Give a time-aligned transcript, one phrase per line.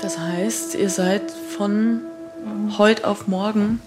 [0.00, 2.02] Das heißt, ihr seid von
[2.78, 3.80] heute auf morgen,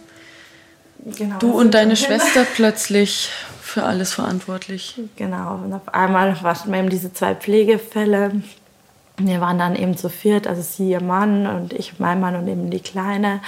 [1.18, 3.30] genau, du und deine Schwester plötzlich
[3.62, 5.00] für alles verantwortlich.
[5.16, 8.42] Genau, und auf einmal wir eben diese zwei Pflegefälle.
[9.18, 12.48] Wir waren dann eben zu viert, also sie, ihr Mann und ich, mein Mann und
[12.48, 13.40] eben die Kleine,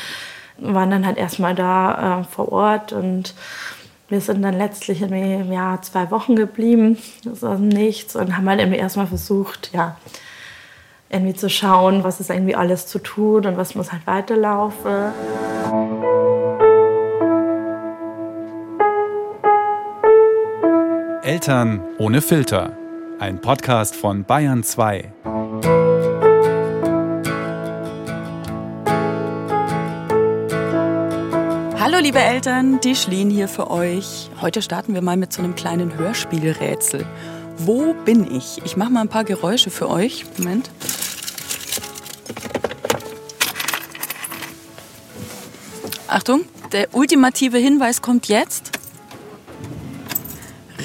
[0.58, 3.34] waren dann halt erstmal da äh, vor Ort und
[4.08, 8.60] wir sind dann letztlich irgendwie ja, zwei Wochen geblieben, das war nichts und haben halt
[8.60, 9.98] irgendwie erstmal versucht, ja,
[11.14, 15.14] irgendwie zu schauen, was ist irgendwie alles zu tun und was muss halt weiterlaufen.
[21.22, 22.76] Eltern ohne Filter.
[23.20, 25.14] Ein Podcast von Bayern 2.
[31.80, 34.32] Hallo liebe Eltern, die Schlien hier für euch.
[34.42, 37.06] Heute starten wir mal mit so einem kleinen Hörspielrätsel.
[37.58, 38.62] Wo bin ich?
[38.66, 40.26] Ich mache mal ein paar Geräusche für euch.
[40.38, 40.70] Moment.
[46.14, 48.70] Achtung, der ultimative Hinweis kommt jetzt.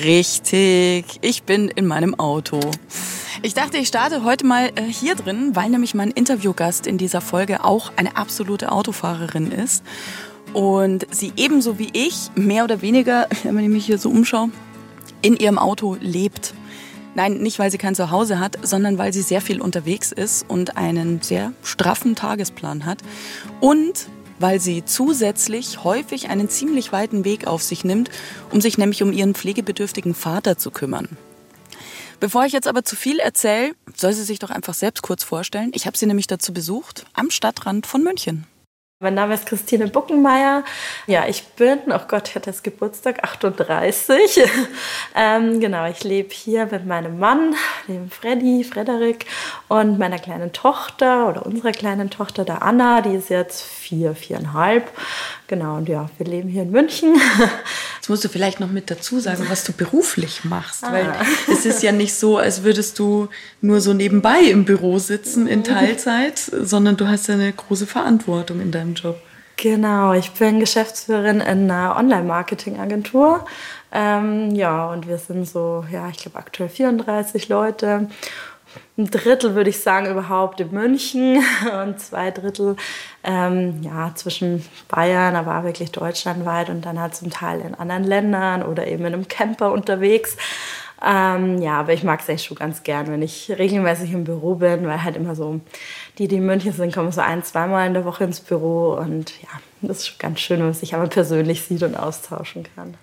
[0.02, 2.58] Richtig, ich bin in meinem Auto.
[3.42, 7.20] Ich dachte, ich starte heute mal äh, hier drin, weil nämlich mein Interviewgast in dieser
[7.20, 9.84] Folge auch eine absolute Autofahrerin ist.
[10.54, 14.48] Und sie ebenso wie ich, mehr oder weniger, wenn ich mich hier so umschaue,
[15.20, 16.54] in ihrem Auto lebt.
[17.14, 20.78] Nein, nicht weil sie kein Zuhause hat, sondern weil sie sehr viel unterwegs ist und
[20.78, 23.00] einen sehr straffen Tagesplan hat.
[23.60, 24.08] Und
[24.38, 28.10] weil sie zusätzlich häufig einen ziemlich weiten Weg auf sich nimmt,
[28.50, 31.16] um sich nämlich um ihren pflegebedürftigen Vater zu kümmern.
[32.20, 35.70] Bevor ich jetzt aber zu viel erzähle, soll sie sich doch einfach selbst kurz vorstellen.
[35.74, 38.46] Ich habe sie nämlich dazu besucht am Stadtrand von München.
[39.00, 40.64] Mein Name ist Christine Buckenmeier.
[41.06, 44.40] Ja, ich bin, oh Gott, ich hatte das Geburtstag, 38.
[45.14, 47.54] ähm, genau, ich lebe hier mit meinem Mann,
[47.86, 49.26] dem Freddy, Frederik,
[49.68, 54.90] und meiner kleinen Tochter oder unserer kleinen Tochter, der Anna, die ist jetzt vier, viereinhalb.
[55.46, 57.14] Genau, und ja, wir leben hier in München.
[58.08, 60.92] Jetzt musst du vielleicht noch mit dazu sagen, was du beruflich machst, ah.
[60.92, 61.12] weil
[61.52, 63.28] es ist ja nicht so, als würdest du
[63.60, 68.62] nur so nebenbei im Büro sitzen in Teilzeit, sondern du hast ja eine große Verantwortung
[68.62, 69.20] in deinem Job.
[69.58, 73.44] Genau, ich bin Geschäftsführerin in einer Online-Marketing-Agentur.
[73.92, 78.08] Ähm, ja, und wir sind so, ja, ich glaube aktuell 34 Leute
[78.96, 81.42] ein Drittel, würde ich sagen, überhaupt in München
[81.84, 82.76] und zwei Drittel
[83.24, 88.62] ähm, ja, zwischen Bayern, aber wirklich deutschlandweit und dann halt zum Teil in anderen Ländern
[88.62, 90.36] oder eben in einem Camper unterwegs.
[91.04, 94.56] Ähm, ja, aber ich mag es eigentlich schon ganz gern, wenn ich regelmäßig im Büro
[94.56, 95.60] bin, weil halt immer so,
[96.18, 99.32] die, die in München sind, kommen so ein, zweimal in der Woche ins Büro und
[99.42, 99.48] ja,
[99.80, 102.96] das ist schon ganz schön, wenn man sich einmal persönlich sieht und austauschen kann.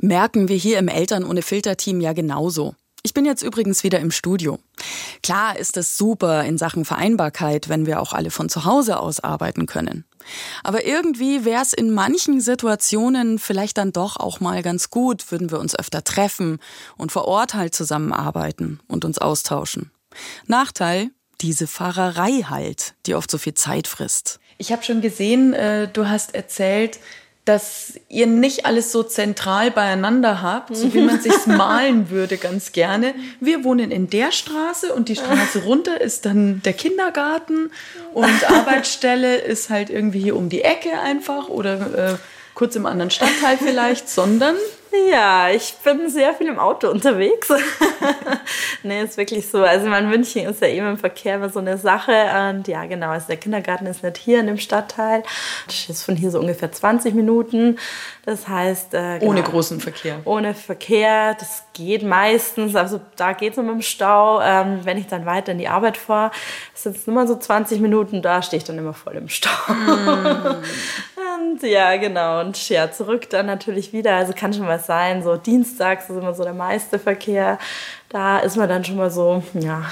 [0.00, 2.74] Merken wir hier im Eltern ohne Filter-Team ja genauso.
[3.14, 4.58] Ich bin jetzt übrigens wieder im Studio.
[5.22, 9.20] Klar ist es super in Sachen Vereinbarkeit, wenn wir auch alle von zu Hause aus
[9.20, 10.04] arbeiten können.
[10.64, 15.52] Aber irgendwie wäre es in manchen Situationen vielleicht dann doch auch mal ganz gut, würden
[15.52, 16.58] wir uns öfter treffen
[16.96, 19.92] und vor Ort halt zusammenarbeiten und uns austauschen.
[20.48, 21.10] Nachteil,
[21.40, 24.40] diese Fahrerei halt, die oft so viel Zeit frisst.
[24.58, 26.98] Ich habe schon gesehen, äh, du hast erzählt,
[27.44, 32.72] dass ihr nicht alles so zentral beieinander habt, so wie man sich's malen würde ganz
[32.72, 33.14] gerne.
[33.38, 37.70] Wir wohnen in der Straße und die Straße runter ist dann der Kindergarten
[38.14, 42.16] und Arbeitsstelle ist halt irgendwie hier um die Ecke einfach oder äh,
[42.54, 44.56] kurz im anderen Stadtteil vielleicht, sondern
[45.10, 47.48] ja, ich bin sehr viel im Auto unterwegs.
[48.82, 49.62] nee, ist wirklich so.
[49.62, 52.12] Also in München ist ja eben im Verkehr immer so eine Sache.
[52.50, 55.22] Und ja, genau, also der Kindergarten ist nicht hier in dem Stadtteil.
[55.66, 57.78] Das ist von hier so ungefähr 20 Minuten.
[58.24, 58.94] Das heißt...
[58.94, 60.20] Äh, genau, ohne großen Verkehr.
[60.24, 61.34] Ohne Verkehr.
[61.34, 62.76] Das geht meistens.
[62.76, 64.40] Also da geht es immer im Stau.
[64.40, 66.30] Ähm, wenn ich dann weiter in die Arbeit fahre,
[66.74, 68.22] sind es immer so 20 Minuten.
[68.22, 69.50] Da stehe ich dann immer voll im Stau.
[69.68, 70.62] Mm.
[71.44, 72.40] und ja, genau.
[72.40, 74.16] Und ja, zurück dann natürlich wieder.
[74.16, 75.22] Also kann schon was sein.
[75.22, 77.58] So dienstags ist immer so der meiste Verkehr.
[78.08, 79.82] Da ist man dann schon mal so, ja,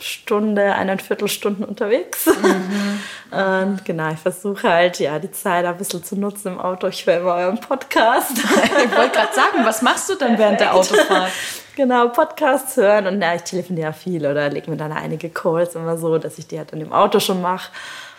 [0.00, 2.26] Stunde, eineinviertel Stunden unterwegs.
[2.26, 3.00] Mhm.
[3.38, 6.86] Und genau, ich versuche halt, ja, die Zeit ein bisschen zu nutzen im Auto.
[6.86, 8.32] Ich höre immer euren Podcast.
[8.38, 11.32] ich wollte gerade sagen, was machst du dann während der Autofahrt?
[11.76, 15.76] Genau, Podcasts hören und ja, ich telefoniere ja viel oder lege mir dann einige Calls
[15.76, 17.70] immer so, dass ich die halt dann im Auto schon mache.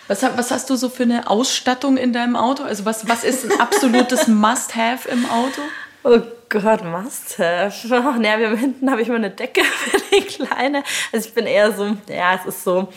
[0.10, 2.64] Was, was, hast du so für eine Ausstattung in deinem Auto?
[2.64, 5.62] Also was, was ist ein absolutes Must-Have im Auto?
[6.04, 6.20] Oh
[6.50, 7.72] Gott, Must-Have.
[7.92, 10.84] Ach, ne, wir hinten habe ich mal eine Decke für die Kleine.
[11.14, 12.88] Also ich bin eher so, ja, es ist so,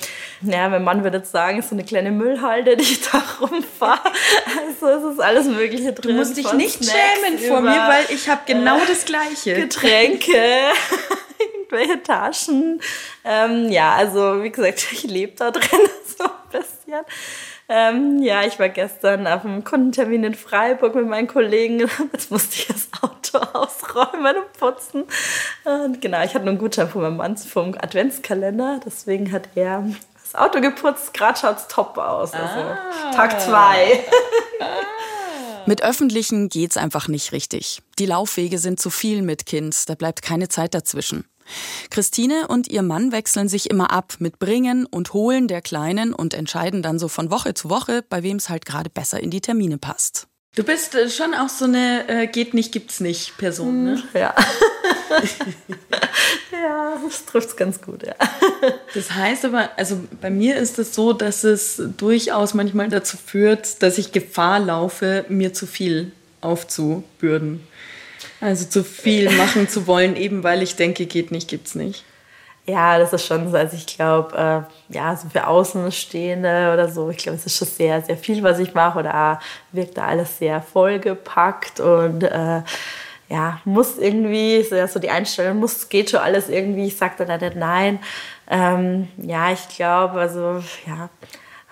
[0.41, 3.23] ja, mein Mann würde jetzt sagen, es ist so eine kleine Müllhalde, die ich da
[3.43, 4.11] rumfahre.
[4.67, 6.13] Also es ist alles Mögliche drin.
[6.13, 9.55] Du musst dich nicht Snacks schämen vor mir, weil ich habe genau äh, das Gleiche.
[9.55, 10.33] Getränke.
[11.73, 12.81] irgendwelche Taschen.
[13.25, 15.81] Ähm, ja, also wie gesagt, ich lebe da drin
[16.93, 17.05] bisschen.
[17.69, 21.81] Ähm, ja, ich war gestern auf einem Kundentermin in Freiburg mit meinen Kollegen.
[22.13, 25.05] Jetzt musste ich das Auto ausräumen und putzen.
[25.65, 28.81] Und genau, ich hatte einen Gutschein von meinem Mann vom Adventskalender.
[28.85, 31.15] Deswegen hat er das Auto geputzt.
[31.15, 32.33] Gerade schaut es top aus.
[32.35, 33.11] Also ah.
[33.15, 34.05] Tag zwei.
[35.67, 37.83] Mit öffentlichen geht's einfach nicht richtig.
[38.01, 41.25] Die Laufwege sind zu viel mit Kind, da bleibt keine Zeit dazwischen.
[41.91, 46.35] Christine und ihr Mann wechseln sich immer ab mit Bringen und Holen der Kleinen und
[46.35, 49.41] entscheiden dann so von Woche zu Woche, bei wem es halt gerade besser in die
[49.41, 50.29] Termine passt.
[50.55, 54.03] Du bist äh, schon auch so eine äh, geht nicht, gibt's nicht Person, ne?
[54.13, 54.35] Ja.
[56.53, 58.15] ja, das trifft ganz gut, ja.
[58.93, 63.83] Das heißt aber, also bei mir ist es so, dass es durchaus manchmal dazu führt,
[63.83, 66.13] dass ich Gefahr laufe, mir zu viel
[66.43, 67.67] aufzubürden.
[68.43, 72.05] Also zu viel machen zu wollen, eben weil ich denke, geht nicht, gibt's nicht.
[72.67, 73.57] Ja, das ist schon so.
[73.57, 74.37] Also ich glaube,
[74.91, 78.43] äh, ja, so für Außenstehende oder so, ich glaube, es ist schon sehr, sehr viel,
[78.43, 79.41] was ich mache oder
[79.73, 82.63] wirkt da alles sehr vollgepackt und äh,
[83.29, 87.25] ja, muss irgendwie, so, ja, so die Einstellung, muss, geht schon alles irgendwie, ich sage
[87.25, 87.99] dann nicht nein.
[88.49, 91.09] Ähm, ja, ich glaube, also ja,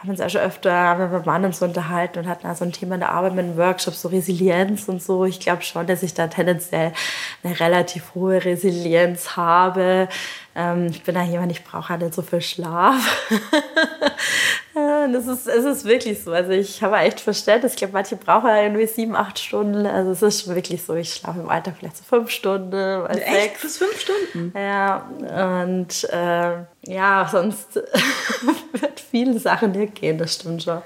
[0.00, 2.94] haben uns auch schon öfter mit meinem Mann uns unterhalten und hatten so ein Thema
[2.94, 5.26] in der Arbeit mit einem Workshop, so Resilienz und so.
[5.26, 6.92] Ich glaube schon, dass ich da tendenziell
[7.42, 10.08] eine relativ hohe Resilienz habe.
[10.56, 13.28] Ähm, ich bin da jemand, ich brauche halt nicht so viel Schlaf.
[15.08, 16.32] das ist, es ist wirklich so.
[16.32, 17.72] Also ich habe echt Verständnis.
[17.72, 19.86] Ich glaube, manche brauchen ja irgendwie sieben, acht Stunden.
[19.86, 20.94] Also es ist wirklich so.
[20.94, 23.06] Ich schlafe im Alltag vielleicht so fünf Stunden.
[23.06, 23.26] Echt?
[23.26, 23.62] Sechs.
[23.62, 24.52] Bis fünf Stunden?
[24.56, 25.10] Ja.
[25.62, 27.74] Und äh, ja, sonst
[28.72, 30.18] wird viele Sachen nicht gehen.
[30.18, 30.82] Das stimmt schon.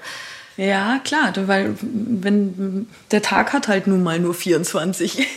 [0.57, 5.27] Ja, klar, weil wenn der Tag hat halt nun mal nur 24.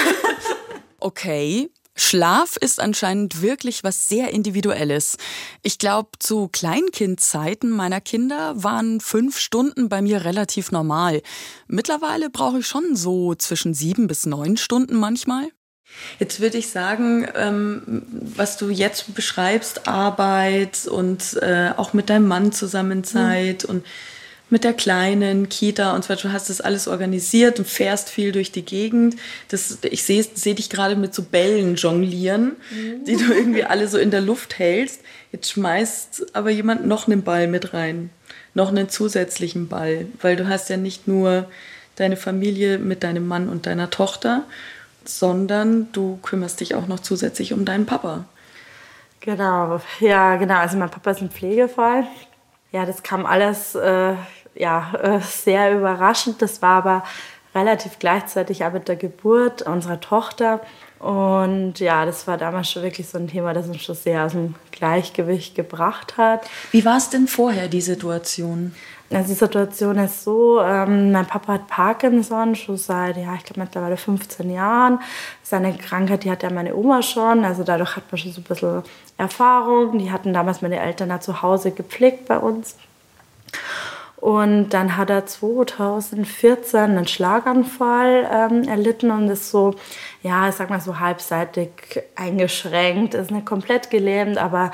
[1.00, 5.16] okay, Schlaf ist anscheinend wirklich was sehr Individuelles.
[5.62, 11.22] Ich glaube, zu Kleinkindzeiten meiner Kinder waren fünf Stunden bei mir relativ normal.
[11.66, 15.48] Mittlerweile brauche ich schon so zwischen sieben bis neun Stunden manchmal.
[16.18, 18.02] Jetzt würde ich sagen, ähm,
[18.36, 23.70] was du jetzt beschreibst, Arbeit und äh, auch mit deinem Mann zusammen Zeit mhm.
[23.70, 23.86] und
[24.50, 28.52] mit der kleinen Kita und zwar du hast das alles organisiert und fährst viel durch
[28.52, 29.16] die Gegend.
[29.48, 33.04] Das, ich sehe seh dich gerade mit so Bällen jonglieren, mhm.
[33.04, 35.00] die du irgendwie alle so in der Luft hältst.
[35.32, 38.10] Jetzt schmeißt aber jemand noch einen Ball mit rein,
[38.54, 41.48] noch einen zusätzlichen Ball, weil du hast ja nicht nur
[41.96, 44.44] deine Familie mit deinem Mann und deiner Tochter,
[45.04, 48.24] sondern du kümmerst dich auch noch zusätzlich um deinen Papa.
[49.20, 50.56] Genau, ja, genau.
[50.56, 52.06] Also mein Papa ist ein Pflegefall.
[52.72, 54.14] Ja, das kam alles äh,
[54.60, 56.40] ja, äh, sehr überraschend.
[56.42, 57.04] Das war aber
[57.54, 60.60] relativ gleichzeitig auch mit der Geburt unserer Tochter.
[60.98, 64.32] Und ja, das war damals schon wirklich so ein Thema, das uns schon sehr aus
[64.32, 66.48] dem Gleichgewicht gebracht hat.
[66.72, 68.74] Wie war es denn vorher, die Situation?
[69.12, 73.60] Also die Situation ist so, ähm, mein Papa hat Parkinson schon seit, ja, ich glaube
[73.60, 75.00] mittlerweile 15 Jahren.
[75.42, 78.44] Seine Krankheit, die hat ja meine Oma schon, also dadurch hat man schon so ein
[78.44, 78.82] bisschen
[79.16, 79.98] Erfahrung.
[79.98, 82.76] Die hatten damals meine Eltern da zu Hause gepflegt bei uns.
[84.20, 89.74] Und dann hat er 2014 einen Schlaganfall ähm, erlitten und ist so,
[90.22, 91.70] ja, ich sag mal so halbseitig
[92.14, 94.72] eingeschränkt, ist nicht komplett gelähmt, aber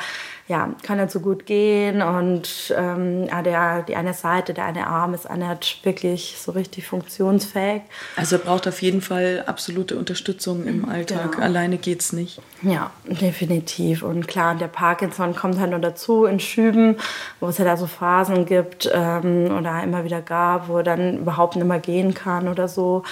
[0.49, 5.13] ja, kann nicht so gut gehen und ähm, der, die eine Seite, der eine Arm
[5.13, 7.83] ist nicht wirklich so richtig funktionsfähig.
[8.15, 11.33] Also er braucht auf jeden Fall absolute Unterstützung im Alltag.
[11.33, 11.45] Genau.
[11.45, 12.41] Alleine geht's nicht.
[12.63, 14.05] Ja, definitiv.
[14.05, 16.97] Und klar, der Parkinson kommt halt nur dazu in Schüben,
[17.41, 21.19] wo es ja da so Phasen gibt ähm, oder immer wieder gab, wo er dann
[21.19, 23.03] überhaupt nicht mehr gehen kann oder so.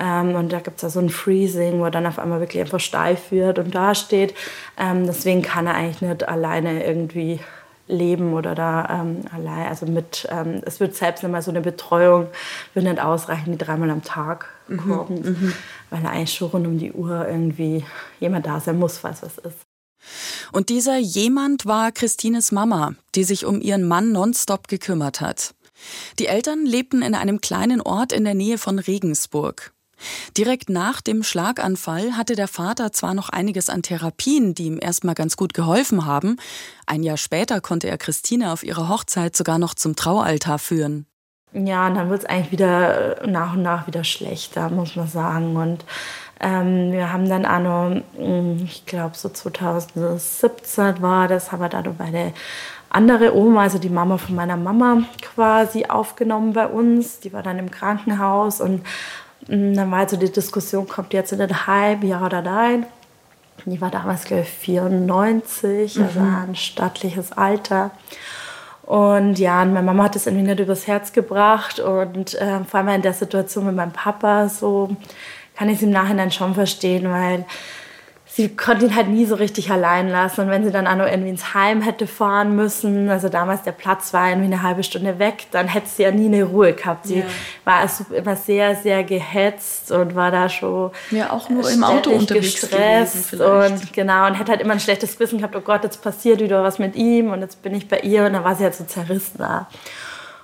[0.00, 2.62] Ähm, und da gibt es da so ein Freezing, wo er dann auf einmal wirklich
[2.62, 4.34] einfach steif wird und dasteht.
[4.76, 7.40] Ähm, deswegen kann er eigentlich nicht alleine irgendwie
[7.88, 12.26] leben oder da ähm, allein, also mit, ähm, es wird selbst immer so eine Betreuung,
[12.74, 15.52] wird nicht ausreichen, die dreimal am Tag mhm, kommt, mhm,
[15.90, 17.84] weil er eigentlich schon rund um die Uhr irgendwie
[18.20, 19.58] jemand da sein muss, falls was ist.
[20.52, 25.54] Und dieser jemand war Christines Mama, die sich um ihren Mann nonstop gekümmert hat.
[26.18, 29.72] Die Eltern lebten in einem kleinen Ort in der Nähe von Regensburg.
[30.36, 35.14] Direkt nach dem Schlaganfall hatte der Vater zwar noch einiges an Therapien, die ihm erstmal
[35.14, 36.36] ganz gut geholfen haben,
[36.86, 41.06] ein Jahr später konnte er Christine auf ihrer Hochzeit sogar noch zum Traualtar führen.
[41.52, 45.08] Ja, und dann wird es eigentlich wieder äh, nach und nach wieder schlechter, muss man
[45.08, 45.56] sagen.
[45.56, 45.84] Und
[46.40, 51.68] ähm, wir haben dann auch noch, hm, ich glaube so 2017 war das, haben wir
[51.68, 52.32] dann bei der
[52.90, 57.20] andere Oma, also die Mama von meiner Mama quasi aufgenommen bei uns.
[57.20, 58.82] Die war dann im Krankenhaus und
[59.48, 62.86] dann war also die Diskussion, kommt jetzt in den Heim, ja oder nein.
[63.64, 66.26] Die war damals, glaube ich, 94, also mhm.
[66.26, 67.90] also ein stattliches Alter.
[68.82, 71.80] Und ja, und meine Mama hat das irgendwie nicht übers Herz gebracht.
[71.80, 74.96] Und äh, vor allem in der Situation mit meinem Papa, so
[75.56, 77.44] kann ich es im Nachhinein schon verstehen, weil
[78.38, 80.42] sie konnte ihn halt nie so richtig allein lassen.
[80.42, 83.72] Und wenn sie dann auch noch irgendwie ins Heim hätte fahren müssen, also damals der
[83.72, 87.08] Platz war irgendwie eine halbe Stunde weg, dann hätte sie ja nie eine Ruhe gehabt.
[87.08, 87.24] Sie ja.
[87.64, 92.10] war also immer sehr, sehr gehetzt und war da schon ja auch nur im Auto
[92.10, 95.56] unterwegs gestresst und genau und hätte halt immer ein schlechtes Gewissen gehabt.
[95.56, 98.34] Oh Gott, jetzt passiert wieder was mit ihm und jetzt bin ich bei ihr und
[98.34, 99.66] dann war sie halt so zerrissen da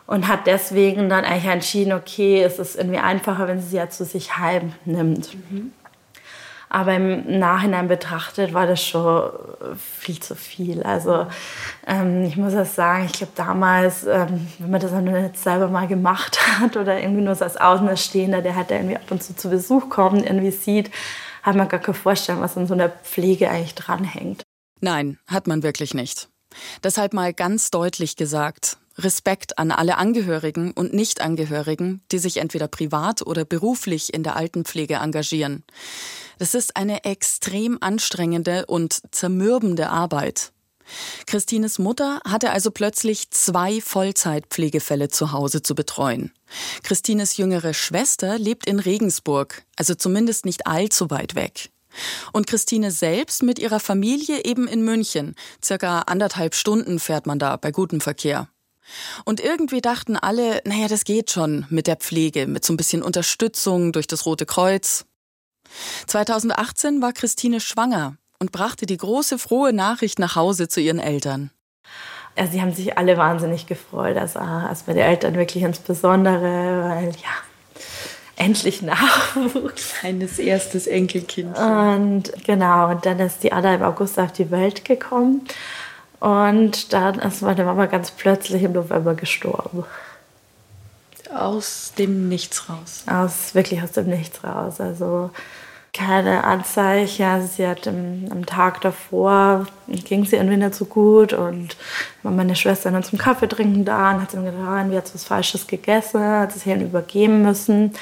[0.08, 3.88] und hat deswegen dann eigentlich entschieden, okay, es ist irgendwie einfacher, wenn sie sie ja
[3.88, 5.32] zu sich heim nimmt.
[5.48, 5.70] Mhm.
[6.74, 9.30] Aber im Nachhinein betrachtet war das schon
[9.78, 10.82] viel zu viel.
[10.82, 11.28] Also
[11.86, 15.68] ähm, ich muss das sagen, ich glaube damals, ähm, wenn man das dann nicht selber
[15.68, 19.36] mal gemacht hat oder irgendwie nur so als Außenstehender, der halt irgendwie ab und zu
[19.36, 20.90] zu Besuch kommt, irgendwie sieht,
[21.44, 24.42] hat man gar keine Vorstellung, was an so einer Pflege eigentlich dranhängt.
[24.80, 26.28] Nein, hat man wirklich nicht.
[26.82, 33.22] Deshalb mal ganz deutlich gesagt, Respekt an alle Angehörigen und Nichtangehörigen, die sich entweder privat
[33.22, 35.62] oder beruflich in der Altenpflege engagieren.
[36.38, 40.52] Das ist eine extrem anstrengende und zermürbende Arbeit.
[41.26, 46.32] Christines Mutter hatte also plötzlich zwei Vollzeitpflegefälle zu Hause zu betreuen.
[46.82, 51.70] Christines jüngere Schwester lebt in Regensburg, also zumindest nicht allzu weit weg.
[52.32, 55.36] Und Christine selbst mit ihrer Familie eben in München.
[55.64, 58.48] Circa anderthalb Stunden fährt man da bei gutem Verkehr.
[59.24, 63.02] Und irgendwie dachten alle, naja, das geht schon mit der Pflege, mit so ein bisschen
[63.02, 65.06] Unterstützung durch das Rote Kreuz.
[66.06, 71.50] 2018 war Christine schwanger und brachte die große frohe Nachricht nach Hause zu ihren Eltern.
[72.36, 77.10] Also sie haben sich alle wahnsinnig gefreut, also, also bei den Eltern wirklich insbesondere, weil
[77.10, 77.30] ja,
[78.36, 79.94] endlich Nachwuchs.
[80.00, 81.56] Kleines erstes Enkelkind.
[81.56, 85.46] Und genau, und dann ist die Ada im August auf die Welt gekommen.
[86.20, 89.84] Und dann ist meine Mama ganz plötzlich im November gestorben.
[91.34, 93.04] Aus dem Nichts raus.
[93.06, 94.80] Aus, wirklich aus dem Nichts raus.
[94.80, 95.30] Also
[95.94, 97.24] keine Anzeichen.
[97.24, 101.76] Also sie hat im, am Tag davor, ging sie irgendwie nicht so gut und
[102.22, 105.14] war meine Schwester dann zum Kaffee trinken da und hat sie mir gedacht, wie hat
[105.14, 107.92] was Falsches gegessen, hat sie sich übergeben müssen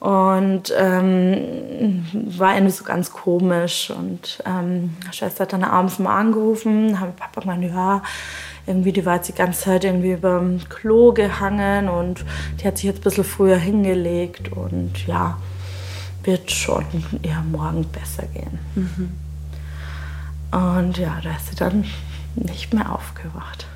[0.00, 7.00] und ähm, war irgendwie so ganz komisch und ähm, Schwester hat dann abends mal angerufen,
[7.00, 8.02] haben Papa gesagt, ja,
[8.66, 12.24] irgendwie, die war jetzt die ganze Zeit irgendwie über dem Klo gehangen und
[12.60, 15.38] die hat sich jetzt ein bisschen früher hingelegt und ja,
[16.24, 16.84] wird schon
[17.22, 18.58] ihr morgen besser gehen.
[18.74, 19.12] Mhm.
[20.50, 21.84] Und ja, da ist sie dann
[22.36, 23.66] nicht mehr aufgewacht.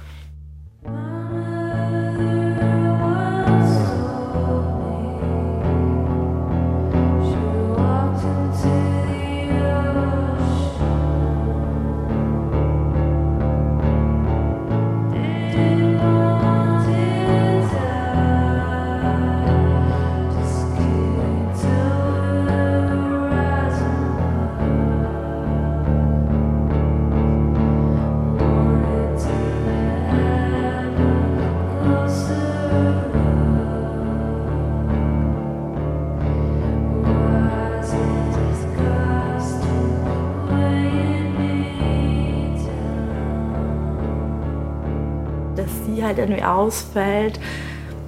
[46.05, 47.39] Halt irgendwie ausfällt.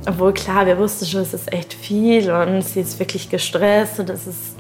[0.07, 4.09] Obwohl klar, wir wussten schon, es ist echt viel und sie ist wirklich gestresst und
[4.09, 4.57] es ist,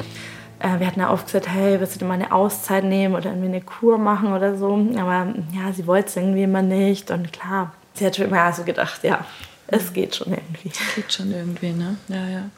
[0.58, 3.30] äh, wir hatten ja oft gesagt, hey, willst du dir mal eine Auszeit nehmen oder
[3.30, 4.74] irgendwie eine Kur machen oder so.
[4.98, 8.64] Aber ja, sie wollte es irgendwie immer nicht und klar, sie hat schon immer so
[8.64, 9.24] gedacht, ja,
[9.66, 10.70] es geht schon irgendwie.
[10.70, 11.96] Es geht schon irgendwie, ne?
[12.08, 12.50] Ja, ja.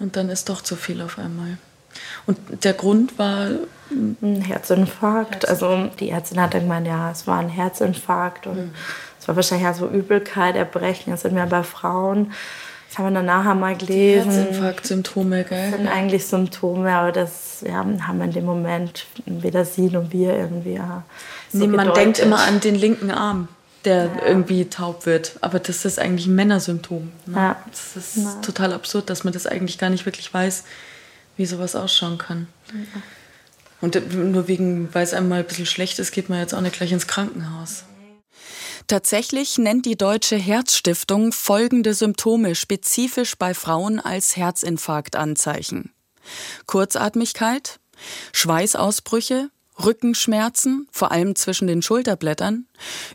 [0.00, 1.58] Und dann ist doch zu viel auf einmal.
[2.26, 3.48] Und der Grund war
[3.90, 5.48] ein Herzinfarkt.
[5.48, 8.74] Also die Ärztin hat gemeint, ja, es war ein Herzinfarkt und mhm.
[9.20, 12.32] Es war wahrscheinlich ja so Übelkeit, Erbrechen, das sind wir bei Frauen.
[12.88, 14.32] Das haben wir dann nachher mal gelesen.
[14.32, 15.70] Herzinfarkt-Symptome, gell?
[15.70, 20.10] Das sind eigentlich Symptome, aber das ja, haben wir in dem Moment weder sie noch
[20.10, 21.04] wir irgendwie ja,
[21.52, 23.46] so nee, Man denkt immer an den linken Arm,
[23.84, 24.26] der ja.
[24.26, 25.34] irgendwie taub wird.
[25.40, 27.12] Aber das ist eigentlich ein Männersymptom.
[27.26, 27.36] Ne?
[27.36, 27.56] Ja.
[27.70, 28.34] Das ist ja.
[28.42, 30.64] total absurd, dass man das eigentlich gar nicht wirklich weiß,
[31.36, 32.48] wie sowas ausschauen kann.
[33.80, 36.60] Und nur wegen, weil es einem mal ein bisschen schlecht ist, geht man jetzt auch
[36.60, 37.84] nicht gleich ins Krankenhaus.
[38.90, 45.92] Tatsächlich nennt die Deutsche Herzstiftung folgende Symptome spezifisch bei Frauen als Herzinfarktanzeichen.
[46.66, 47.78] Kurzatmigkeit,
[48.32, 52.66] Schweißausbrüche, Rückenschmerzen, vor allem zwischen den Schulterblättern,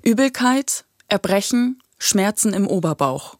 [0.01, 3.35] Übelkeit, Erbrechen, Schmerzen im Oberbauch.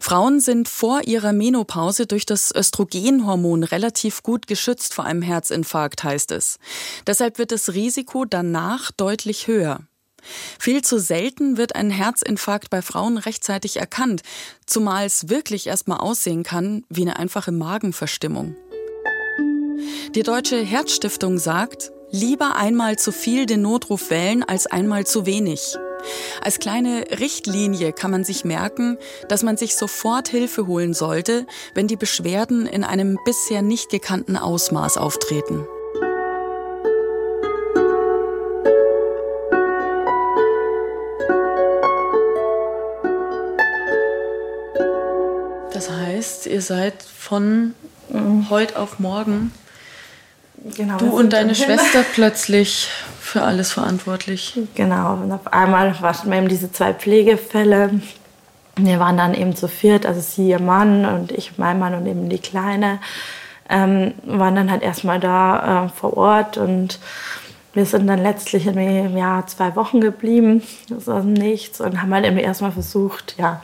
[0.00, 6.32] Frauen sind vor ihrer Menopause durch das Östrogenhormon relativ gut geschützt vor einem Herzinfarkt, heißt
[6.32, 6.58] es.
[7.06, 9.80] Deshalb wird das Risiko danach deutlich höher.
[10.58, 14.22] Viel zu selten wird ein Herzinfarkt bei Frauen rechtzeitig erkannt,
[14.66, 18.56] zumal es wirklich erstmal aussehen kann wie eine einfache Magenverstimmung.
[20.14, 25.76] Die Deutsche Herzstiftung sagt, lieber einmal zu viel den Notruf wählen als einmal zu wenig.
[26.40, 28.98] Als kleine Richtlinie kann man sich merken,
[29.28, 34.36] dass man sich sofort Hilfe holen sollte, wenn die Beschwerden in einem bisher nicht gekannten
[34.36, 35.66] Ausmaß auftreten.
[46.48, 47.74] Ihr seid von
[48.10, 48.50] mhm.
[48.50, 49.52] heute auf morgen
[50.76, 52.88] Genau, du und deine Schwester plötzlich
[53.20, 54.58] für alles verantwortlich.
[54.74, 58.00] Genau, und auf einmal waren eben diese zwei Pflegefälle.
[58.76, 62.06] Wir waren dann eben zu viert, also sie, ihr Mann und ich, mein Mann und
[62.06, 63.00] eben die Kleine,
[63.68, 66.98] ähm, waren dann halt erstmal da äh, vor Ort und
[67.74, 72.12] wir sind dann letztlich irgendwie ja, zwei Wochen geblieben, das aus dem Nichts und haben
[72.14, 73.62] halt irgendwie erstmal versucht, ja,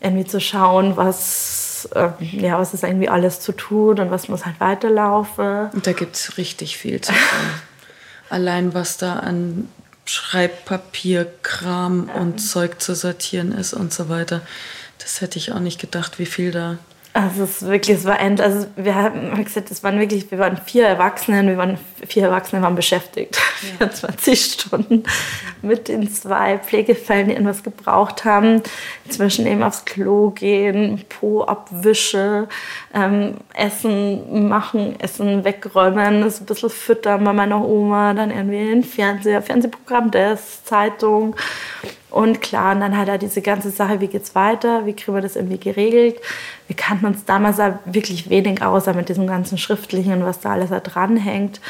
[0.00, 4.46] irgendwie zu schauen, was äh, ja, was ist irgendwie alles zu tun und was muss
[4.46, 5.70] halt weiterlaufen.
[5.72, 7.20] Und da gibt es richtig viel zu tun.
[8.30, 9.68] Allein was da an
[10.06, 14.42] Schreibpapier, Kram und Zeug zu sortieren ist und so weiter.
[14.98, 16.78] Das hätte ich auch nicht gedacht, wie viel da
[17.14, 20.40] also es ist wirklich, es war end, also wir haben gesagt, es waren wirklich, wir
[20.40, 23.40] waren vier Erwachsene, wir waren vier Erwachsene waren beschäftigt,
[23.78, 23.88] ja.
[23.88, 25.04] 24 Stunden
[25.62, 28.62] mit den zwei Pflegefällen, die irgendwas gebraucht haben,
[29.08, 32.48] zwischen eben aufs Klo gehen, Po abwische,
[32.92, 38.82] ähm, Essen machen, Essen wegräumen, das ein bisschen füttern bei meiner Oma, dann irgendwie ein
[38.82, 41.36] Fernseher, Fernsehprogramm, das Zeitung
[42.14, 45.20] und klar, und dann hat er diese ganze Sache, wie geht's weiter, wie kriegen wir
[45.20, 46.14] das irgendwie geregelt.
[46.68, 50.70] Wir kannten uns damals wirklich wenig aus mit diesem ganzen Schriftlichen und was da alles
[50.70, 51.60] da dranhängt.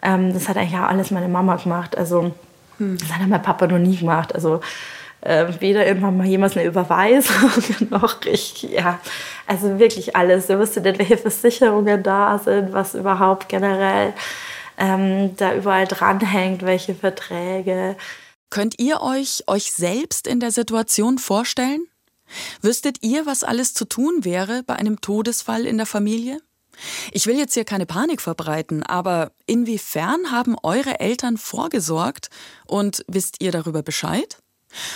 [0.00, 1.98] Ähm, das hat eigentlich auch alles meine Mama gemacht.
[1.98, 2.32] Also
[2.78, 2.96] hm.
[2.96, 4.34] das hat mein Papa noch nie gemacht.
[4.34, 4.62] Also
[5.20, 7.50] äh, weder irgendwann mal jemals eine Überweisung
[7.90, 9.00] noch ich, ja,
[9.46, 10.48] also wirklich alles.
[10.48, 14.14] Er wusste nicht, welche Versicherungen da sind, was überhaupt generell
[14.78, 17.96] ähm, da überall dranhängt, welche Verträge.
[18.50, 21.86] Könnt ihr euch euch selbst in der Situation vorstellen?
[22.60, 26.40] Wüsstet ihr, was alles zu tun wäre bei einem Todesfall in der Familie?
[27.12, 32.30] Ich will jetzt hier keine Panik verbreiten, aber inwiefern haben eure Eltern vorgesorgt
[32.66, 34.38] und wisst ihr darüber Bescheid?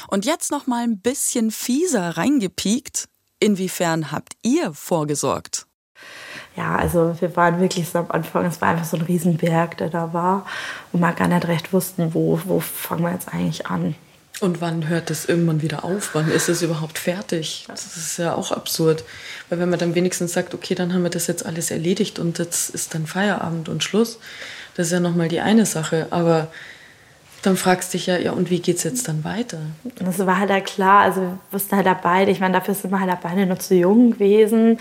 [0.09, 5.67] Und jetzt noch mal ein bisschen fieser reingepiekt, inwiefern habt ihr vorgesorgt?
[6.57, 9.89] Ja, also wir waren wirklich so am Anfang, es war einfach so ein Riesenberg, der
[9.89, 10.47] da war
[10.93, 13.97] und wir gar nicht recht wussten, wo, wo fangen wir jetzt eigentlich an.
[14.41, 16.11] Und wann hört das irgendwann wieder auf?
[16.13, 17.65] Wann ist es überhaupt fertig?
[17.69, 19.05] Das ist ja auch absurd.
[19.49, 22.39] Weil wenn man dann wenigstens sagt, okay, dann haben wir das jetzt alles erledigt und
[22.39, 24.19] jetzt ist dann Feierabend und Schluss,
[24.77, 26.09] das ist ja nochmal die eine Sache.
[26.11, 26.49] Aber
[27.43, 29.59] dann fragst du dich ja, ja, und wie geht es jetzt dann weiter?
[29.97, 33.01] Das war halt ja klar, also wir wussten halt beide, ich meine, dafür sind wir
[33.01, 34.79] halt beide noch zu jung gewesen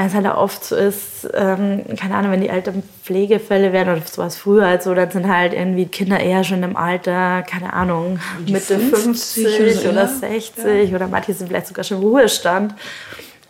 [0.00, 4.06] weil es halt oft so ist, ähm, keine Ahnung, wenn die Eltern Pflegefälle werden oder
[4.06, 8.18] sowas früher halt so, dann sind halt irgendwie Kinder eher schon im Alter, keine Ahnung,
[8.46, 10.96] Mitte 50, 50 oder, oder 60 ja.
[10.96, 12.74] oder manche sind vielleicht sogar schon im Ruhestand.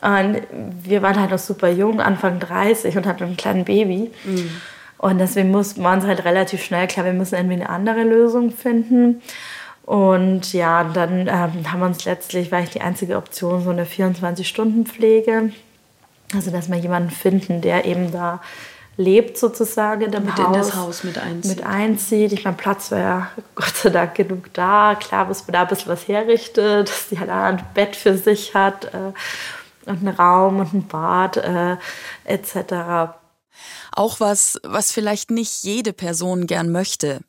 [0.02, 0.40] Und
[0.82, 4.10] wir waren halt noch super jung, Anfang 30 und hatten ein kleines Baby.
[4.24, 4.50] Mhm.
[4.98, 8.50] Und deswegen mussten wir uns halt relativ schnell klar, wir müssen irgendwie eine andere Lösung
[8.50, 9.22] finden.
[9.84, 13.84] Und ja, dann ähm, haben wir uns letztlich, war ich die einzige Option, so eine
[13.84, 15.52] 24-Stunden-Pflege
[16.34, 18.40] also, dass wir jemanden finden, der eben da
[18.96, 20.46] lebt sozusagen in dem mit Haus.
[20.46, 21.56] in das Haus mit einzieht.
[21.56, 22.32] Mit einzieht.
[22.32, 24.94] Ich meine, Platz wäre Gott sei Dank genug da.
[24.94, 28.54] Klar, muss man da ein bisschen was herrichten, dass die halt ein Bett für sich
[28.54, 29.12] hat äh,
[29.86, 31.76] und einen Raum und ein Bad äh,
[32.24, 33.14] etc.
[33.92, 37.20] Auch was, was vielleicht nicht jede Person gern möchte.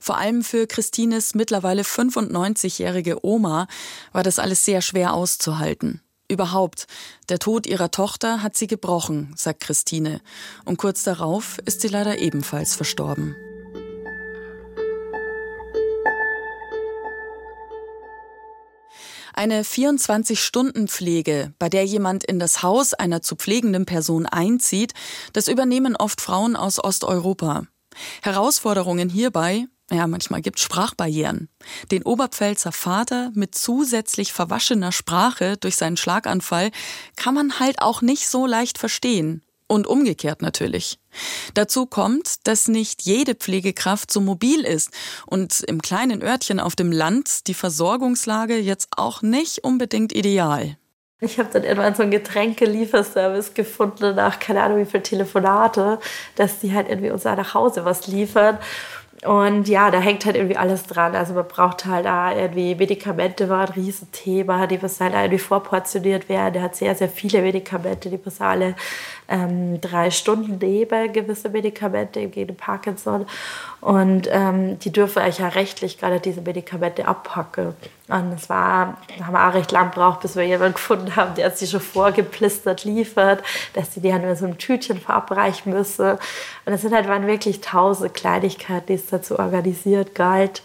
[0.00, 3.68] Vor allem für Christines mittlerweile 95-jährige Oma
[4.12, 6.00] war das alles sehr schwer auszuhalten.
[6.30, 6.86] Überhaupt,
[7.28, 10.20] der Tod ihrer Tochter hat sie gebrochen, sagt Christine.
[10.64, 13.34] Und kurz darauf ist sie leider ebenfalls verstorben.
[19.34, 24.92] Eine 24-Stunden-Pflege, bei der jemand in das Haus einer zu pflegenden Person einzieht,
[25.32, 27.64] das übernehmen oft Frauen aus Osteuropa.
[28.22, 31.48] Herausforderungen hierbei, ja, manchmal gibt es Sprachbarrieren.
[31.90, 36.70] Den Oberpfälzer Vater mit zusätzlich verwaschener Sprache durch seinen Schlaganfall
[37.16, 39.42] kann man halt auch nicht so leicht verstehen.
[39.66, 40.98] Und umgekehrt natürlich.
[41.54, 44.90] Dazu kommt, dass nicht jede Pflegekraft so mobil ist
[45.26, 50.76] und im kleinen Örtchen auf dem Land die Versorgungslage jetzt auch nicht unbedingt ideal.
[51.20, 56.00] Ich habe dann irgendwann so einen Getränkelieferservice gefunden nach keine Ahnung wie viele Telefonate,
[56.34, 58.58] dass die halt irgendwie uns nach Hause was liefern.
[59.22, 61.14] Und ja, da hängt halt irgendwie alles dran.
[61.14, 66.30] Also man braucht halt da irgendwie Medikamente, war ein Riesenthema, die müssen halt irgendwie vorportioniert
[66.30, 66.54] werden.
[66.54, 68.74] Der hat sehr, sehr viele Medikamente, die müssen alle
[69.28, 73.26] ähm, drei Stunden nehmen, gewisse Medikamente gegen Parkinson.
[73.82, 77.74] Und ähm, die dürfen eigentlich ja rechtlich gerade diese Medikamente abpacken.
[78.08, 81.34] Und es war, da haben wir auch recht lang gebraucht, bis wir jemanden gefunden haben,
[81.36, 83.42] der sie schon vorgeplistert liefert,
[83.74, 86.18] dass die die halt in so einem Tütchen verabreichen müssen.
[86.66, 90.62] Und es sind halt waren wirklich tausend Kleinigkeiten, die es dazu organisiert galt.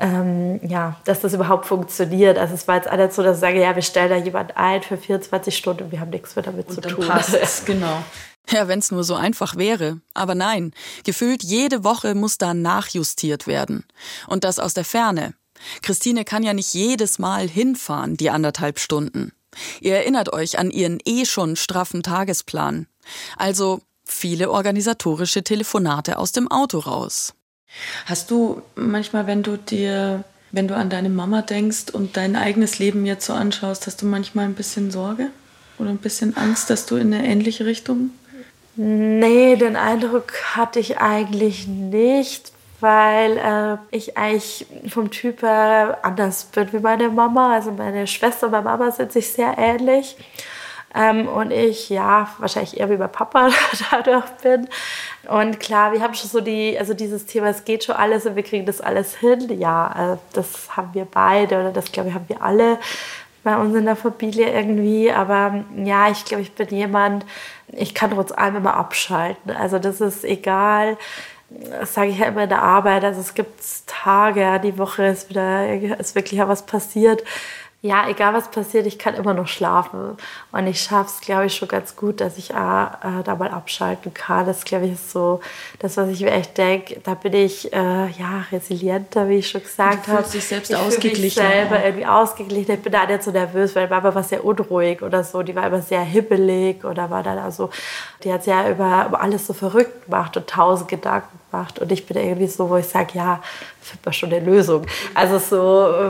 [0.00, 2.38] Ähm, ja, dass das überhaupt funktioniert.
[2.38, 4.82] Also es war jetzt alles so, dass ich sage, ja, wir stellen da jemand ein
[4.82, 7.04] für 24 Stunden und wir haben nichts mehr damit und zu tun.
[7.04, 8.04] Passt genau.
[8.50, 10.00] Ja, wenn es nur so einfach wäre.
[10.14, 10.72] Aber nein,
[11.04, 13.84] gefühlt jede Woche muss da nachjustiert werden.
[14.26, 15.34] Und das aus der Ferne.
[15.82, 19.32] Christine kann ja nicht jedes Mal hinfahren, die anderthalb Stunden.
[19.80, 22.86] Ihr erinnert euch an ihren eh schon straffen Tagesplan.
[23.36, 27.34] Also viele organisatorische Telefonate aus dem Auto raus.
[28.06, 32.78] Hast du manchmal, wenn du dir, wenn du an deine Mama denkst und dein eigenes
[32.78, 35.28] Leben jetzt so anschaust, hast du manchmal ein bisschen Sorge
[35.78, 38.10] oder ein bisschen Angst, dass du in eine ähnliche Richtung?
[38.76, 46.44] Nee, den Eindruck hatte ich eigentlich nicht, weil äh, ich eigentlich vom Typ her anders
[46.44, 47.54] bin wie meine Mama.
[47.54, 50.16] Also meine Schwester und meine Mama sind sich sehr ähnlich.
[50.98, 53.50] Ähm, und ich, ja, wahrscheinlich eher wie mein Papa
[53.90, 54.68] dadurch bin.
[55.28, 58.34] Und klar, wir haben schon so die, also dieses Thema, es geht schon alles und
[58.34, 59.48] wir kriegen das alles hin.
[59.60, 62.78] Ja, äh, das haben wir beide oder das, glaube ich, haben wir alle
[63.44, 65.12] bei uns in der Familie irgendwie.
[65.12, 67.24] Aber ja, ich glaube, ich bin jemand,
[67.68, 69.52] ich kann trotz allem immer abschalten.
[69.52, 70.96] Also das ist egal
[71.50, 75.30] das sage ich ja immer in der Arbeit, also es gibt Tage, die Woche ist
[75.30, 77.24] wieder, ist wirklich was passiert,
[77.80, 80.16] ja, egal was passiert, ich kann immer noch schlafen.
[80.50, 83.50] Und ich schaffe es, glaube ich, schon ganz gut, dass ich äh, äh, da mal
[83.50, 84.46] abschalten kann.
[84.46, 85.40] Das, glaube ich, ist so
[85.78, 87.00] das, was ich mir echt denke.
[87.04, 90.24] Da bin ich äh, ja resilienter, wie ich schon gesagt habe.
[90.24, 91.22] sich selbst ich ausgeglichen.
[91.22, 92.74] Mich selber irgendwie ausgeglichen.
[92.74, 95.44] Ich bin da nicht so nervös, weil Mama war sehr unruhig oder so.
[95.44, 97.70] Die war immer sehr hibbelig oder war dann also,
[98.24, 101.78] die hat ja über, über alles so verrückt gemacht und tausend Gedanken gemacht.
[101.78, 103.40] Und ich bin irgendwie so, wo ich sage, ja,
[103.88, 104.86] findet man schon eine Lösung.
[105.14, 105.56] Also so,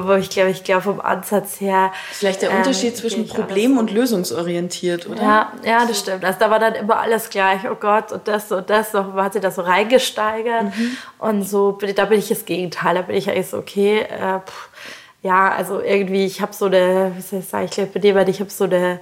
[0.07, 1.93] wo ich glaube, ich glaube vom Ansatz her.
[2.12, 5.23] Vielleicht der Unterschied ähm, zwischen Problem und lösungsorientiert, oder?
[5.23, 6.25] Ja, ja, das stimmt.
[6.25, 7.61] Also da war dann immer alles gleich.
[7.71, 8.95] Oh Gott, und das und das.
[8.95, 10.64] Und man hat sich da so reingesteigert.
[10.64, 10.97] Mhm.
[11.19, 12.95] Und so, da bin ich das Gegenteil.
[12.95, 14.69] Da bin ich eigentlich so, okay, äh, pff,
[15.23, 18.17] ja, also irgendwie, ich habe so eine, wie soll ich sagen, ich glaube, bei dem,
[18.29, 19.01] ich habe so eine,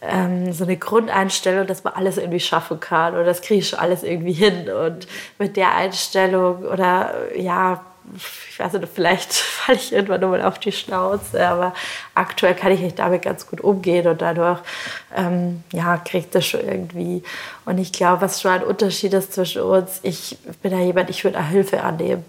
[0.00, 4.02] ähm, so eine Grundeinstellung, dass man alles irgendwie schaffen kann oder das kriege ich alles
[4.02, 4.70] irgendwie hin.
[4.70, 10.58] Und mit der Einstellung oder ja, ich weiß nicht, vielleicht falle ich irgendwann nochmal auf
[10.58, 11.74] die Schnauze, aber
[12.14, 14.60] aktuell kann ich damit ganz gut umgehen und dadurch,
[15.16, 17.22] ähm, ja, kriegt das schon irgendwie.
[17.64, 21.24] Und ich glaube, was schon ein Unterschied ist zwischen uns, ich bin ja jemand, ich
[21.24, 22.24] würde Hilfe annehmen.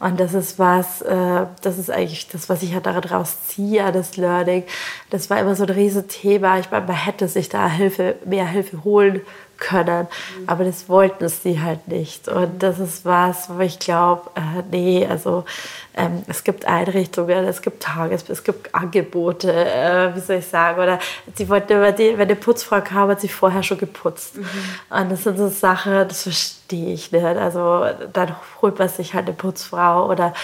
[0.00, 4.16] Und das ist was, äh, das ist eigentlich das, was ich halt daraus ziehe, das
[4.16, 4.64] Learning.
[5.10, 6.58] Das war immer so ein Riesenthema.
[6.58, 9.20] Ich meine, man hätte sich da Hilfe, mehr Hilfe holen
[9.60, 10.08] können.
[10.46, 12.26] Aber das wollten es die halt nicht.
[12.28, 15.44] Und das ist was, wo ich glaube, äh, nee, also
[15.94, 20.80] ähm, es gibt Einrichtungen, es gibt Tages, es gibt Angebote, äh, wie soll ich sagen,
[20.80, 20.98] oder
[21.34, 24.36] sie wollten immer, die, wenn eine Putzfrau kam, hat sie vorher schon geputzt.
[24.36, 24.46] Mhm.
[24.90, 27.24] Und das sind so Sachen, das verstehe ich nicht.
[27.24, 30.34] Also dann holt man sich halt eine Putzfrau oder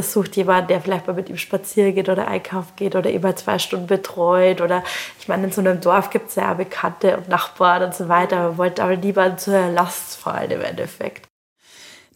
[0.00, 3.58] sucht jemanden, der vielleicht mal mit ihm spazieren geht oder einkaufen geht oder immer zwei
[3.58, 4.60] Stunden betreut.
[4.60, 4.82] Oder
[5.18, 8.48] ich meine, in so einem Dorf gibt es ja Bekannte und Nachbarn und so weiter.
[8.48, 11.26] Man wollte aber niemanden zur Last fallen im Endeffekt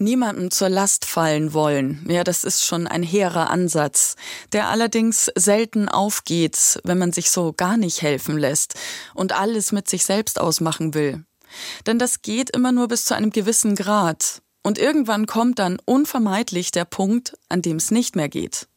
[0.00, 2.04] niemandem zur Last fallen wollen.
[2.08, 4.16] Ja, das ist schon ein hehrer Ansatz,
[4.52, 8.74] der allerdings selten aufgeht, wenn man sich so gar nicht helfen lässt
[9.14, 11.24] und alles mit sich selbst ausmachen will.
[11.86, 14.42] Denn das geht immer nur bis zu einem gewissen Grad.
[14.62, 18.68] Und irgendwann kommt dann unvermeidlich der Punkt, an dem es nicht mehr geht.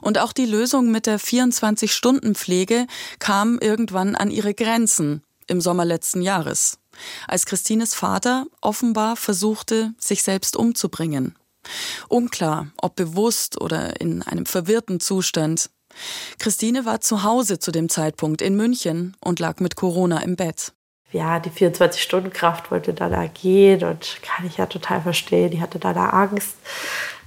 [0.00, 2.86] Und auch die Lösung mit der 24-Stunden-Pflege
[3.18, 6.80] kam irgendwann an ihre Grenzen im Sommer letzten Jahres
[7.26, 11.36] als Christines Vater offenbar versuchte, sich selbst umzubringen.
[12.08, 15.70] Unklar, ob bewusst oder in einem verwirrten Zustand.
[16.38, 20.72] Christine war zu Hause zu dem Zeitpunkt in München und lag mit Corona im Bett.
[21.12, 25.50] Ja, die 24-Stunden-Kraft wollte da da gehen und kann ich ja total verstehen.
[25.50, 26.56] Die hatte da da Angst.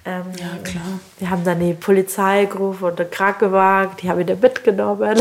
[0.06, 1.00] Ähm, ja, klar.
[1.20, 5.20] Wir haben dann die Polizei gerufen und den Krankenwagen, die haben ihn mitgenommen.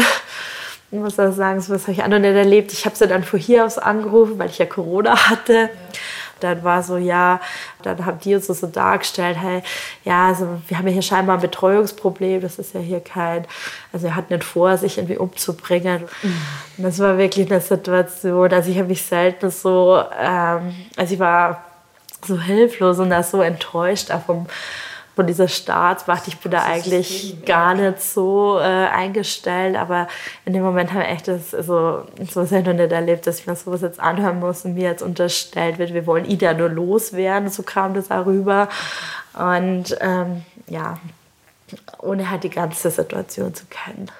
[0.94, 2.70] Ich muss auch sagen, so was habe ich auch noch nicht erlebt.
[2.74, 5.54] Ich habe sie dann von hier aus angerufen, weil ich ja Corona hatte.
[5.54, 5.68] Ja.
[6.42, 7.40] Dann war so, ja,
[7.82, 9.62] dann haben die uns so dargestellt, hey,
[10.04, 13.46] ja, also wir haben ja hier scheinbar ein Betreuungsproblem, das ist ja hier kein,
[13.92, 16.02] also er hat nicht vor, sich irgendwie umzubringen.
[16.76, 21.20] Und das war wirklich eine Situation, also ich habe mich selten so, ähm, also ich
[21.20, 21.64] war
[22.24, 24.46] so hilflos und da so enttäuscht auch vom,
[25.14, 26.28] von dieser Staatsmacht.
[26.28, 30.08] Ich bin da eigentlich gar nicht so äh, eingestellt, aber
[30.44, 33.46] in dem Moment habe ich echt das, also, so sehr noch nicht erlebt, dass ich
[33.46, 37.48] mir sowas jetzt anhören muss und mir jetzt unterstellt wird, wir wollen Ida nur loswerden.
[37.50, 38.68] So kam das auch rüber.
[39.34, 40.98] Und ähm, ja,
[41.98, 44.10] ohne halt die ganze Situation zu kennen.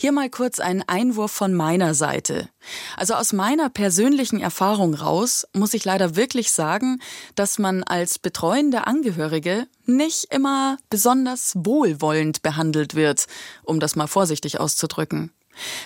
[0.00, 2.48] Hier mal kurz ein Einwurf von meiner Seite.
[2.96, 7.00] Also aus meiner persönlichen Erfahrung raus muss ich leider wirklich sagen,
[7.34, 13.26] dass man als betreuende Angehörige nicht immer besonders wohlwollend behandelt wird,
[13.64, 15.32] um das mal vorsichtig auszudrücken.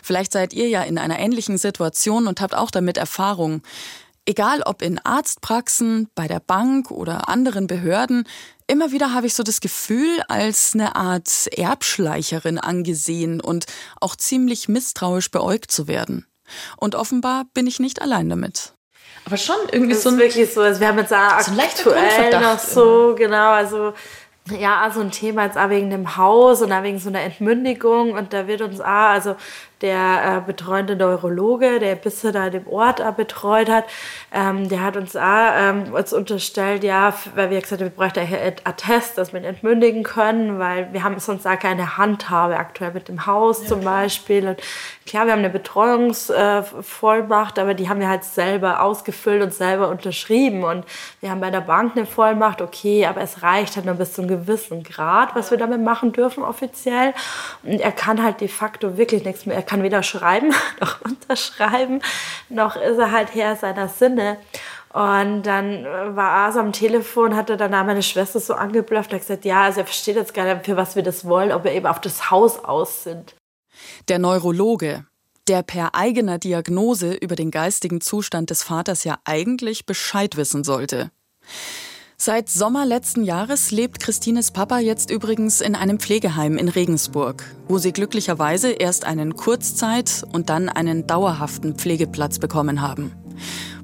[0.02, 3.62] Vielleicht seid ihr ja in einer ähnlichen Situation und habt auch damit Erfahrung.
[4.26, 8.28] Egal ob in Arztpraxen, bei der Bank oder anderen Behörden,
[8.66, 13.66] immer wieder habe ich so das Gefühl, als eine Art Erbschleicherin angesehen und
[14.00, 16.26] auch ziemlich misstrauisch beäugt zu werden.
[16.76, 18.74] Und offenbar bin ich nicht allein damit.
[19.24, 20.14] Aber schon irgendwie das so ein.
[20.16, 21.52] Ist wirklich so, also wir haben jetzt auch so
[21.92, 23.94] aktuell noch so, genau, also
[24.50, 28.12] ja, so ein Thema jetzt auch wegen dem Haus und auch wegen so einer Entmündigung
[28.12, 29.36] und da wird uns auch, also
[29.82, 33.84] der äh, betreuende Neurologe, der bisher da den Ort äh, betreut hat,
[34.32, 38.20] ähm, der hat uns auch ähm, uns unterstellt, ja, weil wir gesagt haben, wir bräuchten
[38.20, 42.92] ein Attest, dass wir ihn entmündigen können, weil wir haben sonst auch keine Handhabe aktuell
[42.92, 44.48] mit dem Haus ja, zum Beispiel.
[44.48, 44.60] Und
[45.06, 49.88] klar, wir haben eine Betreuungsvollmacht, äh, aber die haben wir halt selber ausgefüllt und selber
[49.88, 50.64] unterschrieben.
[50.64, 50.84] Und
[51.20, 54.22] wir haben bei der Bank eine Vollmacht, okay, aber es reicht halt nur bis zu
[54.22, 57.12] einem gewissen Grad, was wir damit machen dürfen offiziell.
[57.62, 62.02] Und er kann halt de facto wirklich nichts mehr kann weder schreiben noch unterschreiben,
[62.50, 64.36] noch ist er halt Herr seiner Sinne.
[64.92, 69.62] Und dann war Asa am Telefon, hatte danach meine Schwester so angeblufft hat gesagt, ja,
[69.62, 71.98] also er versteht jetzt gar nicht, für was wir das wollen, ob wir eben auf
[72.02, 73.34] das Haus aus sind.
[74.08, 75.06] Der Neurologe,
[75.48, 81.10] der per eigener Diagnose über den geistigen Zustand des Vaters ja eigentlich Bescheid wissen sollte.
[82.24, 87.78] Seit Sommer letzten Jahres lebt Christines Papa jetzt übrigens in einem Pflegeheim in Regensburg, wo
[87.78, 93.10] sie glücklicherweise erst einen Kurzzeit- und dann einen dauerhaften Pflegeplatz bekommen haben.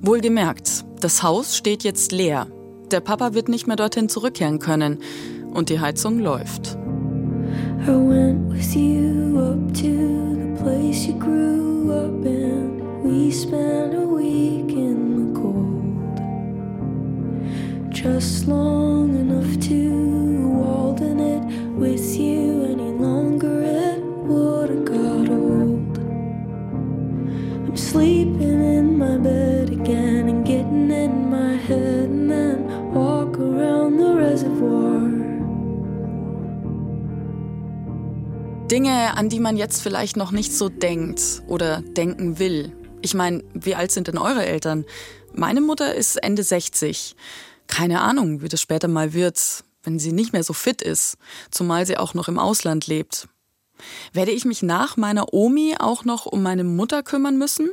[0.02, 2.46] Wohlgemerkt, das Haus steht jetzt leer.
[2.92, 5.00] Der Papa wird nicht mehr dorthin zurückkehren können
[5.52, 6.78] und die Heizung läuft.
[7.88, 9.18] I went with you
[18.02, 19.90] just long enough to
[20.54, 21.42] walden it
[21.76, 25.98] with you any longer it would have got old
[27.66, 33.98] I'm sleeping in my bed again and getting in my head and then walk around
[33.98, 35.08] the reservoir
[38.70, 42.76] Dinge, an die man jetzt vielleicht noch nicht so denkt oder denken will.
[43.00, 44.84] Ich meine, wie alt sind denn eure Eltern?
[45.32, 47.16] Meine Mutter ist Ende 60
[47.68, 51.16] keine Ahnung, wie das später mal wird, wenn sie nicht mehr so fit ist,
[51.50, 53.28] zumal sie auch noch im Ausland lebt.
[54.12, 57.70] Werde ich mich nach meiner Omi auch noch um meine Mutter kümmern müssen?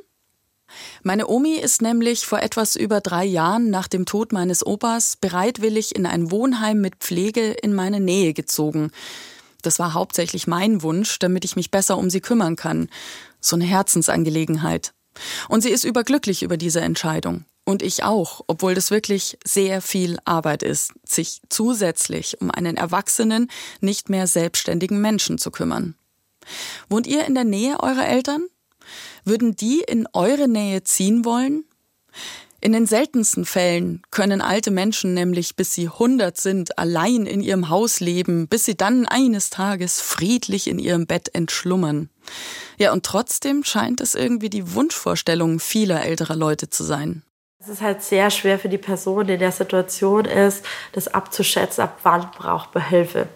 [1.03, 5.95] Meine Omi ist nämlich vor etwas über drei Jahren nach dem Tod meines Opas bereitwillig
[5.95, 8.91] in ein Wohnheim mit Pflege in meine Nähe gezogen.
[9.61, 12.89] Das war hauptsächlich mein Wunsch, damit ich mich besser um sie kümmern kann.
[13.39, 14.93] So eine Herzensangelegenheit.
[15.49, 17.45] Und sie ist überglücklich über diese Entscheidung.
[17.65, 23.49] Und ich auch, obwohl das wirklich sehr viel Arbeit ist, sich zusätzlich um einen erwachsenen,
[23.81, 25.95] nicht mehr selbstständigen Menschen zu kümmern.
[26.89, 28.45] Wohnt ihr in der Nähe eurer Eltern?
[29.23, 31.65] Würden die in eure Nähe ziehen wollen?
[32.61, 37.69] In den seltensten Fällen können alte Menschen nämlich, bis sie 100 sind, allein in ihrem
[37.69, 42.09] Haus leben, bis sie dann eines Tages friedlich in ihrem Bett entschlummern.
[42.77, 47.23] Ja, und trotzdem scheint es irgendwie die Wunschvorstellung vieler älterer Leute zu sein.
[47.65, 51.85] Es ist halt sehr schwer für die Person, die in der Situation ist, das abzuschätzen,
[51.85, 53.27] ab wann braucht man Hilfe.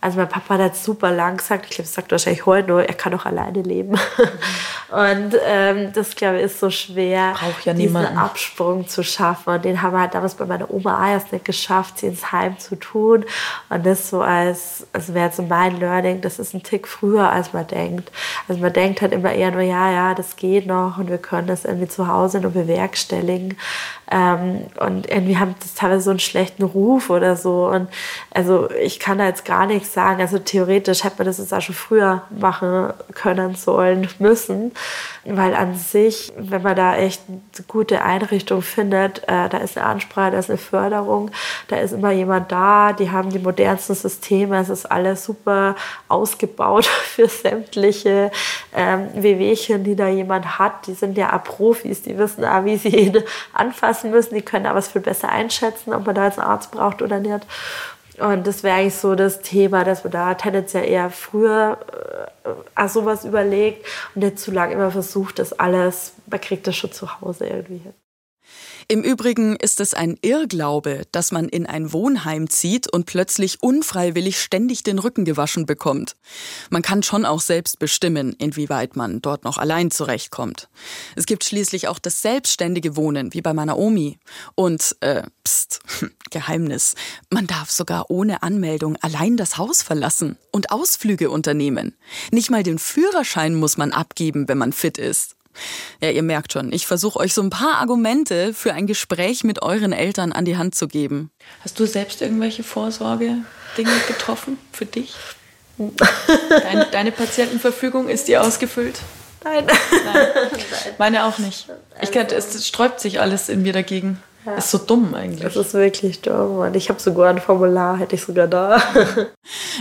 [0.00, 2.94] Also mein Papa hat super lang gesagt, ich glaube, das sagt wahrscheinlich heute nur, er
[2.94, 3.98] kann doch alleine leben.
[4.90, 7.34] Und ähm, das, glaube ich, ist so schwer,
[7.64, 8.16] ja diesen niemanden.
[8.16, 9.54] Absprung zu schaffen.
[9.54, 12.58] Und den haben wir halt damals bei meiner Oma erst nicht geschafft, sie ins Heim
[12.58, 13.24] zu tun.
[13.68, 17.30] Und das so als, also wäre jetzt so mein Learning, das ist ein Tick früher,
[17.30, 18.10] als man denkt.
[18.46, 21.48] Also man denkt halt immer eher nur, ja, ja, das geht noch und wir können
[21.48, 23.58] das irgendwie zu Hause nur bewerkstelligen.
[24.10, 27.66] Ähm, und irgendwie haben das teilweise so einen schlechten Ruf oder so.
[27.66, 27.88] Und
[28.32, 30.20] also ich kann da jetzt gar nichts nichts sagen.
[30.20, 34.72] Also theoretisch hätte man das jetzt auch schon früher machen können, sollen, müssen.
[35.24, 39.86] Weil an sich, wenn man da echt eine gute Einrichtung findet, äh, da ist eine
[39.86, 41.30] Ansprache, da ist eine Förderung,
[41.68, 45.74] da ist immer jemand da, die haben die modernsten Systeme, es ist alles super
[46.08, 48.30] ausgebaut für sämtliche
[48.74, 50.86] ähm, Wehwehchen, die da jemand hat.
[50.86, 53.22] Die sind ja auch Profis, die wissen auch, wie sie ihn
[53.52, 56.70] anfassen müssen, die können aber es viel besser einschätzen, ob man da jetzt einen Arzt
[56.70, 57.46] braucht oder nicht.
[58.20, 61.78] Und das wäre eigentlich so das Thema, dass man da tendenziell eher früher
[62.74, 66.92] äh, sowas überlegt und nicht zu lange immer versucht, das alles, man kriegt das schon
[66.92, 67.94] zu Hause irgendwie hin.
[68.90, 74.40] Im Übrigen ist es ein Irrglaube, dass man in ein Wohnheim zieht und plötzlich unfreiwillig
[74.40, 76.16] ständig den Rücken gewaschen bekommt.
[76.70, 80.70] Man kann schon auch selbst bestimmen, inwieweit man dort noch allein zurechtkommt.
[81.16, 84.18] Es gibt schließlich auch das selbstständige Wohnen, wie bei meiner Omi.
[84.54, 85.80] Und, äh, pst,
[86.30, 86.94] Geheimnis,
[87.28, 91.94] man darf sogar ohne Anmeldung allein das Haus verlassen und Ausflüge unternehmen.
[92.30, 95.36] Nicht mal den Führerschein muss man abgeben, wenn man fit ist.
[96.00, 99.62] Ja, ihr merkt schon, ich versuche euch so ein paar Argumente für ein Gespräch mit
[99.62, 101.30] euren Eltern an die Hand zu geben.
[101.62, 105.14] Hast du selbst irgendwelche Vorsorge-Dinge getroffen für dich?
[105.78, 108.98] Deine, deine Patientenverfügung, ist die ausgefüllt?
[109.44, 109.66] Nein.
[109.66, 110.26] Nein.
[110.98, 111.68] Meine auch nicht.
[112.02, 114.20] Ich kann, es sträubt sich alles in mir dagegen.
[114.48, 114.54] Ja.
[114.54, 115.42] Ist so dumm eigentlich.
[115.42, 116.58] Das ist wirklich dumm.
[116.58, 118.80] Und ich habe sogar ein Formular, hätte ich sogar da.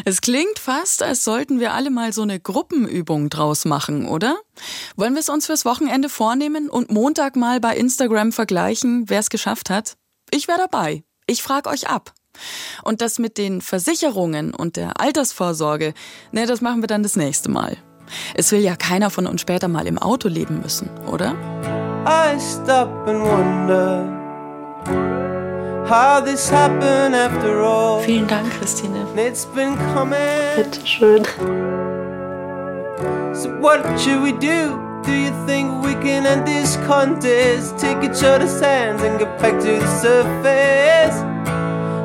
[0.05, 4.37] Es klingt fast, als sollten wir alle mal so eine Gruppenübung draus machen, oder?
[4.95, 9.29] Wollen wir es uns fürs Wochenende vornehmen und Montag mal bei Instagram vergleichen, wer es
[9.29, 9.95] geschafft hat?
[10.31, 11.03] Ich wäre dabei.
[11.25, 12.13] Ich frage euch ab.
[12.83, 15.93] Und das mit den Versicherungen und der Altersvorsorge,
[16.31, 17.77] ne, das machen wir dann das nächste Mal.
[18.35, 21.35] Es will ja keiner von uns später mal im Auto leben müssen, oder?
[22.05, 24.16] I stop and wonder
[25.87, 28.01] how this happened after all.
[28.01, 28.95] Vielen Dank, Christine.
[29.17, 30.55] It's been coming.
[30.55, 31.23] Bitte schön.
[33.35, 34.79] So what should we do?
[35.03, 37.77] Do you think we can end this contest?
[37.77, 41.15] Take each other's hands and get back to the surface.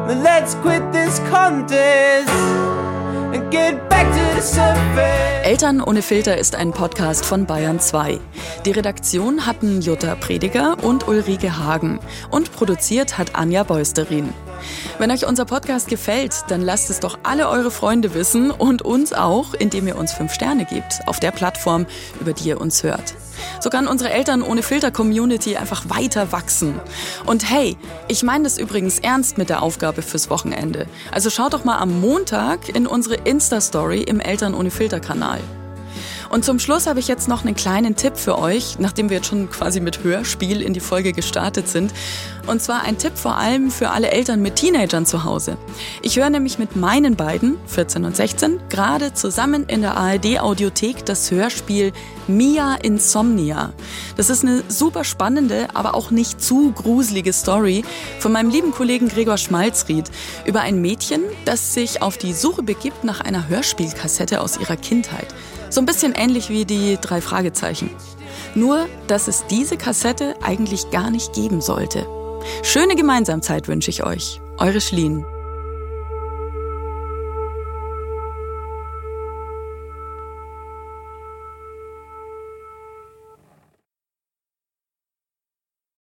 [0.07, 2.31] Then let's quit this contest.
[5.45, 8.21] Eltern ohne Filter ist ein Podcast von Bayern 2.
[8.65, 14.33] Die Redaktion hatten Jutta Prediger und Ulrike Hagen und produziert hat Anja Beusterin.
[14.99, 19.13] Wenn euch unser Podcast gefällt, dann lasst es doch alle eure Freunde wissen und uns
[19.13, 21.87] auch, indem ihr uns fünf Sterne gebt auf der Plattform,
[22.21, 23.15] über die ihr uns hört.
[23.61, 26.81] So kann unsere Eltern ohne Filter-Community einfach weiter wachsen.
[27.27, 27.77] Und hey,
[28.09, 30.87] ich meine das übrigens ernst mit der Aufgabe fürs Wochenende.
[31.11, 35.41] Also schaut doch mal am Montag in unsere Insta-Story im Eltern ohne Filter-Kanal.
[36.33, 39.27] Und zum Schluss habe ich jetzt noch einen kleinen Tipp für euch, nachdem wir jetzt
[39.27, 41.93] schon quasi mit Hörspiel in die Folge gestartet sind.
[42.47, 45.59] Und zwar ein Tipp vor allem für alle Eltern mit Teenagern zu Hause.
[46.01, 51.31] Ich höre nämlich mit meinen beiden, 14 und 16, gerade zusammen in der ARD-Audiothek das
[51.31, 51.93] Hörspiel
[52.29, 53.75] Mia Insomnia.
[54.17, 57.85] Das ist eine super spannende, aber auch nicht zu gruselige Story
[58.21, 60.11] von meinem lieben Kollegen Gregor Schmalzried
[60.47, 65.29] über ein Mädchen, das sich auf die Suche begibt nach einer Hörspielkassette aus ihrer Kindheit.
[65.73, 67.89] So ein bisschen ähnlich wie die drei Fragezeichen.
[68.55, 72.07] Nur, dass es diese Kassette eigentlich gar nicht geben sollte.
[72.63, 74.43] Schöne Gemeinsamkeit wünsche ich euch.
[74.59, 75.25] Eure Schlien.